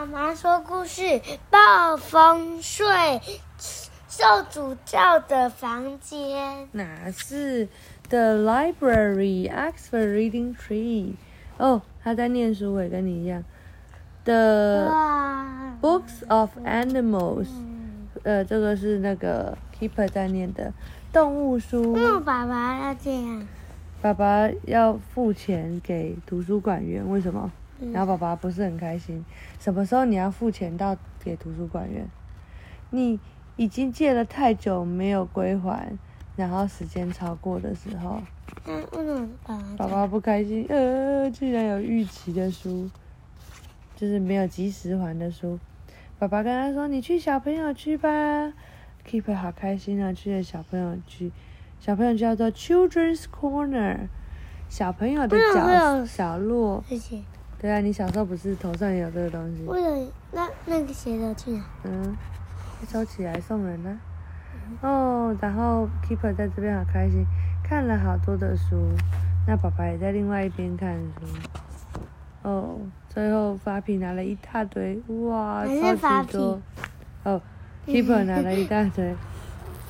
[0.00, 2.86] 妈妈说故事：暴风睡，
[4.08, 6.66] 受诅咒的房间。
[6.72, 7.68] 哪是
[8.08, 11.16] The Library Oxford Reading Tree？
[11.58, 13.44] 哦，他在念书，也跟你一样。
[14.24, 14.90] The
[15.82, 17.48] Books of Animals，
[18.22, 20.72] 呃，这个是那个 Keeper 在念的
[21.12, 21.92] 动物书。
[21.92, 23.46] 为什么爸爸要这样？
[24.00, 27.52] 爸爸要付钱给图书馆员，为什么？
[27.80, 29.24] 嗯然后爸爸不是很开心。
[29.58, 32.06] 什么时候你要付钱到给图书馆员？
[32.90, 33.18] 你
[33.56, 35.92] 已经借了太久没有归还，
[36.36, 38.20] 然后时间超过的时候，
[38.66, 40.66] 嗯为什么爸爸爸爸不开心。
[40.68, 42.90] 呃，居然有逾期的书，
[43.96, 45.58] 就是没有及时还的书。
[46.18, 48.52] 爸爸跟他说：“你去小朋友区吧。
[49.08, 51.32] ”Keeper 好开心啊，去了小朋友区。
[51.78, 54.08] 小朋友叫做 Children's Corner，
[54.68, 56.84] 小朋友的角有角落。
[56.86, 57.22] 这些？
[57.60, 59.62] 对啊，你小时候不是头上也有这个东西？
[59.64, 61.64] 为了那那个鞋子去哪？
[61.84, 62.16] 嗯，
[62.88, 64.00] 收起来送人呢、
[64.80, 67.26] 哦，然后 Keeper 在这边好开心，
[67.62, 68.90] 看了好多的书。
[69.46, 71.26] 那爸爸也在另外一边看书。
[72.42, 72.78] 哦，
[73.10, 75.66] 最后发皮拿了一大堆，哇，
[76.00, 76.58] 超级多。
[77.24, 77.42] 哦
[77.86, 79.14] ，Keeper 拿了一大堆，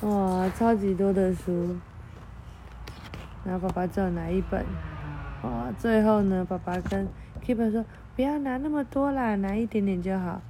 [0.01, 1.77] 哇，超级多的书。
[3.45, 4.65] 然后爸爸只有拿一本。
[5.43, 7.07] 哇，最后呢，爸爸跟
[7.45, 10.41] Keeper 说不要拿那么多啦，拿一点点就好。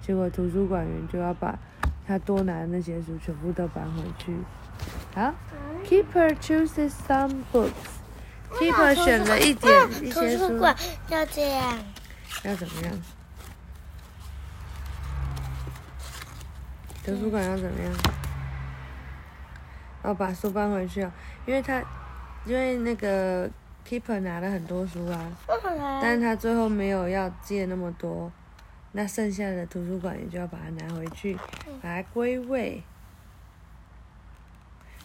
[0.00, 1.58] 结果图书馆员就要把
[2.06, 4.36] 他多拿的那些书全部都搬回去。
[5.14, 5.34] 好
[5.84, 7.72] ，Keeper chooses some books。
[8.52, 9.72] Keeper 选了一点
[10.02, 10.74] 一些书，书馆
[11.08, 11.78] 要这样。
[12.44, 12.92] 要怎么样？
[17.04, 17.92] 图书馆要怎么样？
[20.02, 21.10] 哦，把书搬回去哦，
[21.44, 21.82] 因为他
[22.46, 23.50] 因为那个
[23.88, 25.32] Keeper 拿了很多书啊，
[26.02, 28.30] 但是他最后没有要借那么多，
[28.92, 31.34] 那剩下的图书馆也就要把它拿回去，
[31.80, 32.82] 把它归位。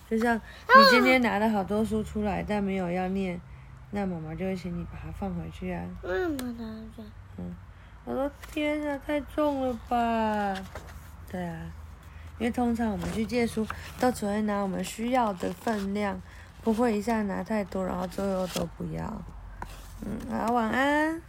[0.10, 3.40] 就像你今天拿了好多书出来，但没有要念，
[3.92, 5.82] 那妈妈就会请你把它放回去啊。
[6.02, 7.04] 为什么拿着？
[7.38, 7.56] 嗯？
[8.04, 10.54] 我说天啊，太重了吧？
[11.32, 11.72] 对啊，
[12.38, 13.66] 因为通常我们去借书
[13.98, 16.22] 都只会拿我们需要的分量，
[16.64, 19.22] 不会一下拿太多，然后最后都不要。
[20.06, 21.22] 嗯，好，晚安。